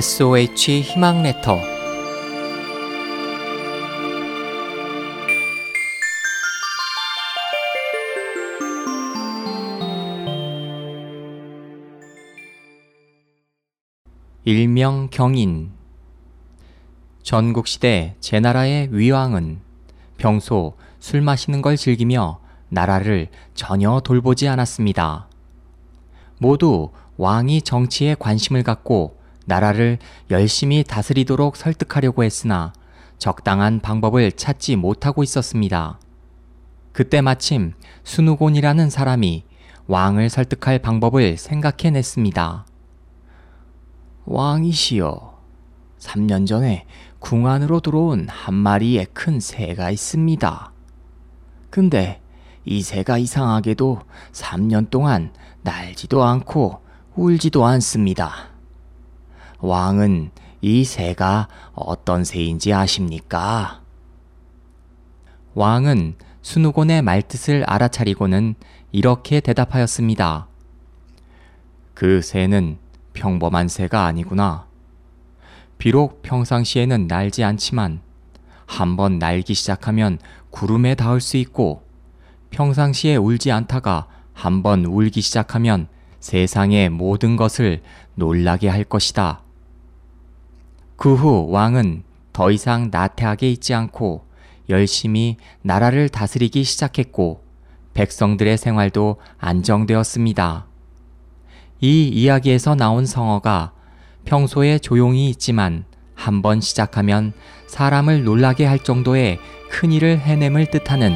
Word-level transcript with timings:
SOH 0.00 0.82
희망 0.82 1.24
레터 1.24 1.58
일명 14.44 15.08
경인 15.10 15.72
전국시대 17.24 18.14
제 18.20 18.38
나라의 18.38 18.90
위왕은 18.92 19.58
평소 20.16 20.76
술 21.00 21.22
마시는 21.22 21.60
걸 21.60 21.76
즐기며 21.76 22.38
나라를 22.68 23.30
전혀 23.54 23.98
돌보지 23.98 24.46
않았습니다. 24.46 25.26
모두 26.38 26.92
왕이 27.16 27.62
정치에 27.62 28.14
관심을 28.16 28.62
갖고 28.62 29.17
나라를 29.48 29.98
열심히 30.30 30.84
다스리도록 30.84 31.56
설득하려고 31.56 32.22
했으나 32.22 32.74
적당한 33.16 33.80
방법을 33.80 34.32
찾지 34.32 34.76
못하고 34.76 35.22
있었습니다. 35.22 35.98
그때 36.92 37.22
마침 37.22 37.72
순우곤이라는 38.04 38.90
사람이 38.90 39.44
왕을 39.86 40.28
설득할 40.28 40.80
방법을 40.80 41.38
생각해냈습니다. 41.38 42.66
왕이시여, 44.26 45.38
3년 45.98 46.46
전에 46.46 46.84
궁 47.18 47.46
안으로 47.46 47.80
들어온 47.80 48.28
한 48.28 48.54
마리의 48.54 49.06
큰 49.14 49.40
새가 49.40 49.90
있습니다. 49.90 50.72
근데 51.70 52.20
이 52.66 52.82
새가 52.82 53.16
이상하게도 53.16 54.00
3년 54.32 54.90
동안 54.90 55.32
날지도 55.62 56.22
않고 56.22 56.80
울지도 57.16 57.64
않습니다. 57.64 58.57
왕은 59.60 60.30
이 60.60 60.84
새가 60.84 61.48
어떤 61.74 62.24
새인지 62.24 62.72
아십니까? 62.72 63.80
왕은 65.54 66.14
순우곤의 66.42 67.02
말뜻을 67.02 67.64
알아차리고는 67.66 68.54
이렇게 68.92 69.40
대답하였습니다. 69.40 70.46
그 71.94 72.22
새는 72.22 72.78
평범한 73.12 73.68
새가 73.68 74.04
아니구나. 74.04 74.66
비록 75.78 76.22
평상시에는 76.22 77.06
날지 77.08 77.42
않지만 77.42 78.00
한번 78.66 79.18
날기 79.18 79.54
시작하면 79.54 80.18
구름에 80.50 80.94
닿을 80.94 81.20
수 81.20 81.36
있고 81.36 81.82
평상시에 82.50 83.16
울지 83.16 83.50
않다가 83.50 84.06
한번 84.32 84.84
울기 84.84 85.20
시작하면 85.20 85.88
세상의 86.20 86.90
모든 86.90 87.36
것을 87.36 87.82
놀라게 88.14 88.68
할 88.68 88.84
것이다. 88.84 89.42
그 90.98 91.14
후 91.14 91.46
왕은 91.48 92.02
더 92.32 92.50
이상 92.50 92.88
나태하게 92.90 93.50
있지 93.52 93.72
않고 93.72 94.24
열심히 94.68 95.36
나라를 95.62 96.08
다스리기 96.08 96.64
시작했고 96.64 97.44
백성들의 97.94 98.58
생활도 98.58 99.16
안정되었습니다. 99.38 100.66
이 101.80 102.08
이야기에서 102.08 102.74
나온 102.74 103.06
성어가 103.06 103.72
평소에 104.24 104.80
조용히 104.80 105.30
있지만 105.30 105.84
한번 106.16 106.60
시작하면 106.60 107.32
사람을 107.68 108.24
놀라게 108.24 108.66
할 108.66 108.82
정도의 108.82 109.38
큰 109.70 109.92
일을 109.92 110.18
해냄을 110.18 110.70
뜻하는 110.72 111.14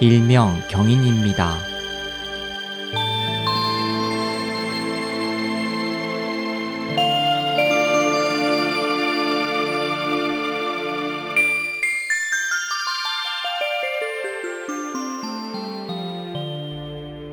일명 0.00 0.54
경인입니다. 0.70 1.73